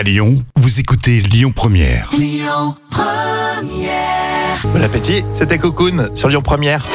À 0.00 0.02
Lyon, 0.02 0.42
vous 0.56 0.80
écoutez 0.80 1.20
Lyon 1.20 1.52
Première. 1.54 2.10
Bon 4.72 4.82
appétit, 4.82 5.22
c'était 5.34 5.58
Cocoon 5.58 6.08
sur 6.14 6.30
Lyon 6.30 6.40
Première. 6.40 6.86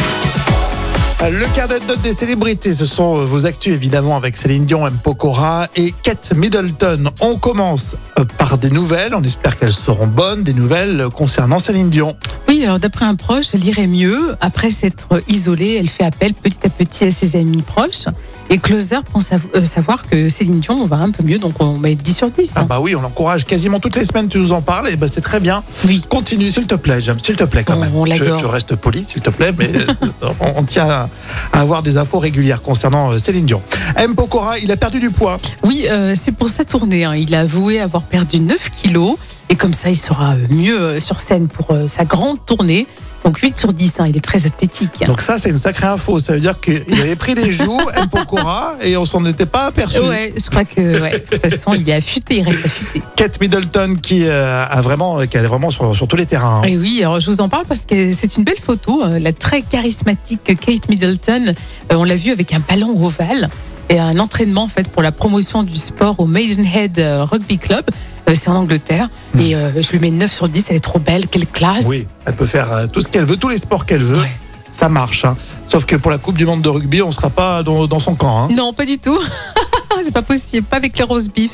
Le 1.21 1.55
carnet 1.55 1.79
de 1.81 1.86
notes 1.86 2.02
des 2.02 2.13
célébrités, 2.13 2.73
ce 2.73 2.88
sont 2.88 3.20
euh, 3.20 3.26
vos 3.26 3.46
actus 3.46 3.76
évidemment 3.76 4.18
avec 4.18 4.36
Céline 4.36 4.65
Dion, 4.65 4.88
M. 4.88 4.97
Pokora 5.04 5.68
et 5.76 5.94
Kate 6.02 6.33
Middleton. 6.36 7.12
On 7.21 7.36
commence 7.36 7.96
euh, 8.18 8.23
par 8.39 8.57
des 8.57 8.71
nouvelles, 8.71 9.14
on 9.14 9.22
espère 9.22 9.60
qu'elles 9.60 9.74
seront 9.74 10.08
bonnes, 10.08 10.42
des 10.42 10.56
nouvelles 10.56 11.08
concernant 11.14 11.60
Céline 11.60 11.92
Dion. 11.92 12.16
Oui, 12.58 12.64
alors 12.64 12.80
d'après 12.80 13.04
un 13.04 13.16
proche, 13.16 13.48
elle 13.54 13.66
irait 13.66 13.86
mieux. 13.86 14.34
Après 14.40 14.72
s'être 14.72 15.22
isolée, 15.28 15.76
elle 15.78 15.90
fait 15.90 16.05
appel 16.05 16.34
petit 16.34 16.60
à 16.64 16.70
petit 16.70 17.04
à 17.04 17.12
ses 17.12 17.36
amis 17.38 17.62
proches. 17.62 18.05
Et 18.50 18.60
Closer 18.60 19.00
pense 19.12 19.26
sav- 19.32 19.42
euh, 19.58 19.66
savoir 19.66 20.05
que 20.08 20.30
Céline 20.30 20.62
Dion 20.62 20.86
va 20.86 20.96
un 20.98 21.10
peu 21.12 21.22
mieux, 21.26 21.38
donc 21.38 21.62
on 21.62 21.78
met 21.78 21.96
10 21.96 22.14
sur 22.14 22.32
10. 22.32 22.54
Ah 22.55 22.64
bah 22.64 22.80
oui, 22.80 22.96
on 22.96 23.02
l'encourage 23.02 23.44
quasiment 23.44 23.82
toutes 23.82 23.98
les 23.98 24.05
semaines, 24.05 24.30
tu 24.30 24.38
nous 24.38 24.54
en 24.54 24.62
parles, 24.62 24.88
et 24.88 24.96
bah 24.96 25.08
c'est 25.13 25.20
très 25.20 25.41
bien. 25.41 25.63
Oui. 25.86 26.05
Continue 26.08 26.49
s'il 26.49 26.66
te 26.66 26.76
plaît, 26.76 27.02
j'aime, 27.02 27.20
s'il 27.20 27.36
te 27.36 27.44
plaît 27.44 27.66
quand 27.66 27.76
On- 27.76 27.80
même. 27.82 27.94
on 27.94 28.05
je, 28.05 28.23
je 28.23 28.46
reste 28.46 28.76
poli 28.77 29.04
s'il 29.05 29.22
te 29.22 29.32
plaît, 29.32 29.52
mais 29.58 29.70
euh, 29.76 30.30
on, 30.40 30.60
on 30.60 30.63
tient 30.63 30.88
à, 30.88 31.10
à 31.52 31.60
avoir 31.60 31.84
des 31.84 31.98
infos 31.98 32.20
régulières 32.20 32.62
concernant 32.62 33.12
euh, 33.12 33.18
Céline 33.18 33.46
Dion. 33.48 33.62
M. 33.98 34.16
Pokora, 34.16 34.60
il 34.60 34.72
a 34.72 34.77
perdu 34.77 35.02
du 35.02 35.10
poids. 35.12 35.40
Oui, 35.63 35.88
euh, 35.90 36.13
c'est 36.16 36.32
pour 36.32 36.48
sa 36.48 36.63
tournée. 36.63 37.04
hein. 37.04 37.16
Il 37.16 37.35
a 37.35 37.41
avoué 37.41 37.82
avoir 37.82 38.04
perdu 38.04 38.40
9 38.40 38.70
kilos. 38.70 39.18
Et 39.49 39.55
comme 39.55 39.73
ça, 39.73 39.90
il 39.90 39.98
sera 39.99 40.34
euh, 40.34 40.45
mieux 40.49 40.80
euh, 40.80 40.99
sur 40.99 41.20
scène 41.20 41.48
pour 41.48 41.67
euh, 41.72 41.88
sa 41.88 42.04
grande 42.05 42.44
tournée. 42.45 42.88
Donc 43.23 43.38
8 43.40 43.58
sur 43.58 43.73
10, 43.73 43.99
hein, 43.99 44.05
il 44.08 44.16
est 44.18 44.23
très 44.23 44.45
esthétique. 44.45 45.04
Donc 45.08 45.20
ça, 45.21 45.40
c'est 45.40 45.49
une 45.49 45.58
sacrée 45.58 45.88
info. 45.88 46.20
Ça 46.20 46.34
veut 46.34 46.40
dire 46.40 46.59
qu'il 46.59 46.84
avait 47.02 47.16
pris 47.16 47.34
des 47.34 47.52
joues, 47.52 47.80
M. 47.95 48.08
Pokora, 48.08 48.76
et 48.84 48.98
on 48.98 49.05
s'en 49.05 49.26
était 49.26 49.48
pas 49.48 49.66
aperçu. 49.66 49.99
Ouais, 49.99 50.31
je 50.38 50.48
crois 50.49 50.63
que 50.63 51.02
ouais, 51.02 51.20
de 51.20 51.26
toute 51.38 51.49
façon, 51.52 51.73
il 51.73 51.90
est 51.90 51.94
affûté, 51.94 52.38
il 52.38 52.44
reste 52.44 52.63
affûté. 52.66 53.02
Kate 53.16 53.41
Middleton 53.41 53.95
qui 54.02 54.26
euh, 54.27 54.63
a 54.66 54.80
vraiment, 54.81 55.26
qui 55.26 55.38
est 55.38 55.41
vraiment 55.41 55.71
sur, 55.71 55.96
sur 55.96 56.07
tous 56.07 56.16
les 56.18 56.27
terrains. 56.27 56.62
hein. 56.63 56.68
Et 56.68 56.77
oui, 56.77 56.99
alors 57.01 57.20
je 57.20 57.29
vous 57.32 57.41
en 57.41 57.49
parle 57.49 57.66
parce 57.66 57.82
que 57.88 58.13
c'est 58.13 58.38
une 58.38 58.43
belle 58.43 58.60
photo. 58.62 59.01
La 59.20 59.34
très 59.34 59.63
charismatique 59.63 60.43
Kate 60.43 60.88
Middleton, 60.90 61.54
on 61.91 62.04
l'a 62.04 62.16
vue 62.16 62.32
avec 62.32 62.54
un 62.54 62.60
ballon 62.68 62.96
ovale 63.04 63.49
et 63.90 63.98
un 63.99 64.19
entraînement 64.19 64.63
en 64.63 64.68
fait 64.68 64.88
pour 64.88 65.01
la 65.01 65.12
promotion 65.12 65.63
du 65.63 65.75
sport 65.78 66.19
au 66.19 66.25
Maidenhead 66.28 67.00
Rugby 67.31 67.57
Club. 67.57 67.85
Euh, 68.28 68.34
C'est 68.35 68.50
en 68.50 68.56
Angleterre 68.56 69.09
et 69.40 69.56
euh, 69.56 69.81
je 69.81 69.91
lui 69.91 70.00
mets 70.00 70.12
9 70.12 70.31
sur 70.31 70.50
10. 70.50 70.68
Elle 70.69 70.78
est 70.78 70.79
trop 70.79 71.00
belle, 71.00 71.28
quelle 71.28 71.45
classe. 71.47 71.85
Oui, 71.85 72.07
elle 72.25 72.35
peut 72.35 72.45
faire 72.45 72.72
euh, 72.73 72.88
tout 72.88 73.01
ce 73.01 73.07
qu'elle 73.07 73.25
veut, 73.25 73.38
tous 73.38 73.50
les 73.50 73.57
sports 73.57 73.85
qu'elle 73.85 74.03
veut. 74.03 74.19
Ouais. 74.22 74.31
Ça 74.72 74.90
marche. 74.90 75.23
hein. 75.25 75.38
Sauf 75.69 75.85
que 75.85 75.95
pour 75.95 76.12
la 76.12 76.17
Coupe 76.17 76.38
du 76.38 76.45
Monde 76.45 76.62
de 76.62 76.69
rugby, 76.69 77.01
on 77.01 77.12
sera 77.12 77.29
pas 77.29 77.63
dans, 77.63 77.88
dans 77.88 78.00
son 78.00 78.16
camp. 78.16 78.45
hein. 78.45 78.47
Non, 78.56 78.73
pas 78.73 78.85
du 78.85 78.97
tout. 78.97 79.17
c'est 80.03 80.12
pas 80.13 80.22
possible, 80.22 80.66
pas 80.67 80.78
avec 80.78 80.97
les 80.97 81.03
rose 81.03 81.29
beef. 81.29 81.51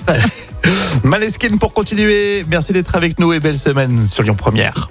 Maleskin 1.04 1.58
pour 1.58 1.74
continuer. 1.74 2.44
Merci 2.50 2.74
d'être 2.74 2.96
avec 2.96 3.20
nous 3.20 3.32
et 3.34 3.40
belle 3.40 3.58
semaine 3.60 4.06
sur 4.08 4.24
Lyon 4.24 4.36
Première. 4.36 4.90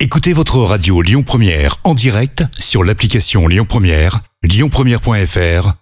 Écoutez 0.00 0.32
votre 0.32 0.58
radio 0.58 1.00
Lyon 1.02 1.22
Première 1.22 1.76
en 1.84 1.94
direct 1.94 2.44
sur 2.58 2.82
l'application 2.82 3.46
Lyon 3.46 3.64
Première, 3.68 4.20
lyonpremière.fr 4.42 5.81